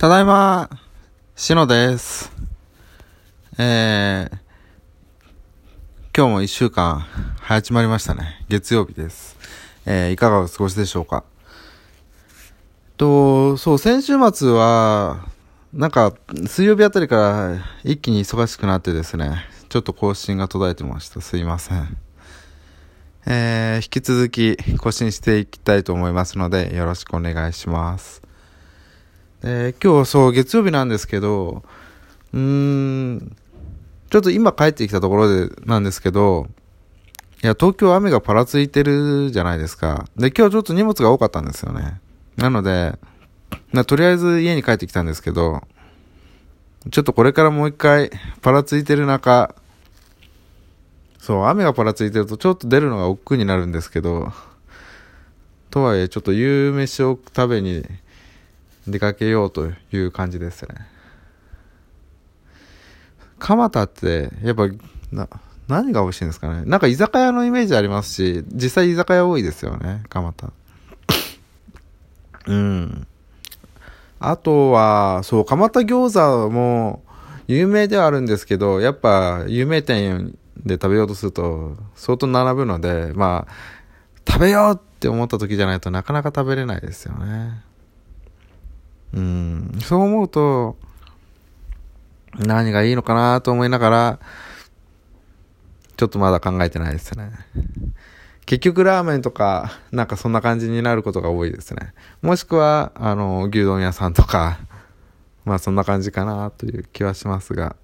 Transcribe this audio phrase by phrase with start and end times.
[0.00, 0.70] ただいま、
[1.36, 2.32] しのです。
[3.58, 4.38] えー、
[6.16, 7.00] 今日も一週間
[7.42, 8.42] 始まりましたね。
[8.48, 9.36] 月曜日です。
[9.84, 11.22] えー、いかがお過ごしでしょうか？
[12.96, 15.28] と、そう、先週末は、
[15.74, 16.14] なんか、
[16.46, 21.20] 水曜日あたりから一気に忙しくなってですね、ちょっと更新が途絶えてました。
[21.20, 21.98] すいません。
[23.26, 28.22] えー、引き続き更新していきたいと思いますので、よろしくお願いします。
[29.42, 31.62] えー、今日そう、月曜日なんですけど、
[32.34, 33.36] うーん、
[34.10, 36.46] ちょっと今帰ってきたところでなんですけど、
[37.42, 40.04] いや、東京雨がパラついてるじゃないですか。
[40.14, 42.00] で、今日ちょっと荷物が多かったんですよね。
[42.36, 42.98] なので、
[43.72, 45.62] なとりあえず家に帰ってきたんですけど、
[46.90, 48.10] ちょっとこれからもう一回
[48.42, 49.54] パラついてる中、
[51.18, 54.34] そう、雨がパラついてるとちょっと出るのが億劫になるんですけど、
[55.70, 57.86] とはいえちょっと夕飯を食べに
[58.90, 60.74] 出かけようという感じですね。
[63.38, 64.68] 蒲田って、やっぱ、
[65.12, 65.28] な、
[65.68, 66.64] 何が美味しいんですかね。
[66.66, 70.52] なんか居酒屋のイメージありますし、実際居酒屋多いですよね、蒲田。
[72.46, 73.06] うん。
[74.18, 77.02] あとは、そう、蒲田餃子も
[77.46, 83.52] 有名ではあるんですけど、やっぱ有名店で食べようとすると相当並ぶので、まあ、
[84.28, 87.62] 食べようって思った時じゃないとなかなか食べれないですよね。
[89.12, 90.76] うん、そう思うと、
[92.38, 94.20] 何がいいのかなと思いながら、
[95.96, 97.30] ちょっとまだ考えてないですね。
[98.46, 101.92] 結局ラーメンとか、なんかそんな感じになることが多いですね。
[102.22, 104.58] もしくは、あの、牛丼屋さんとか、
[105.44, 107.76] まあそんな感じかなという気はしますが。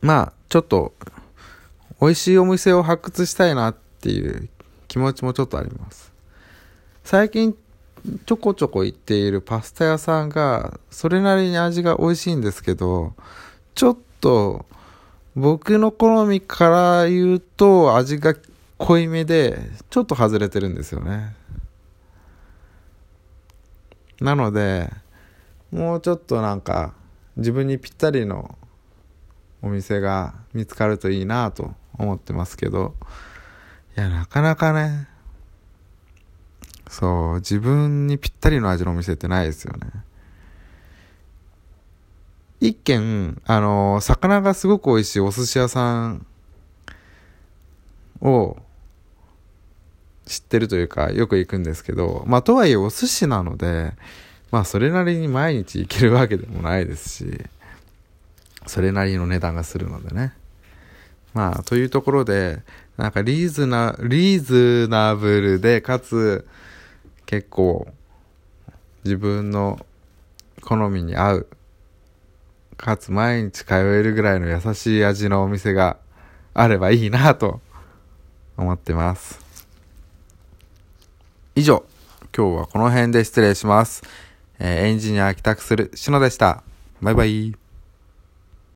[0.00, 0.94] まあ、ちょっと、
[2.00, 4.48] 美味しいお店を発掘したいなっていう
[4.88, 6.12] 気持ちもちょっとあります。
[7.04, 7.54] 最近、
[8.26, 13.14] ちょこちょこ行っているパスタ屋さんが、それなりに味が美味しいんですけど、
[13.74, 14.66] ちょっと、
[15.36, 18.34] 僕の好みから言うと味が
[18.78, 19.58] 濃いめで、
[19.90, 21.34] ちょっと外れてるんですよね。
[24.20, 24.90] なので、
[25.70, 26.94] もうちょっとなんか、
[27.36, 28.58] 自分にぴったりの
[29.62, 32.94] お店が見つかるといいなと思ってますけど、
[33.96, 35.08] いや、なかなかね、
[36.90, 39.80] そう、自分にぴったりの味のお店ってないですよね。
[42.58, 46.26] 一軒、あの、魚がすごく美味しいお寿司屋さん
[48.20, 48.56] を
[50.26, 53.92] 知ってるというか、よく行くんですけど、まあ、とはいえお寿司なので、
[54.50, 57.44] まあ、それなりに毎日行けるわけでもないですし、
[58.66, 60.32] それなりの値段がするのでね。
[61.34, 62.62] まあ、というところで、
[62.96, 66.44] なんかリーズナ、リーズナブルで、かつ、
[67.30, 67.86] 結構、
[69.04, 69.78] 自分の
[70.62, 71.46] 好みに合う、
[72.76, 75.98] かつ毎日通えるぐらいの優しい味のお店が
[76.54, 77.60] あればいいなと
[78.56, 79.38] 思ってます。
[81.54, 81.84] 以上、
[82.36, 84.02] 今日はこの辺で失礼します。
[84.58, 86.64] えーエンジニア帰宅するしのでした。
[87.00, 87.69] バイバイ。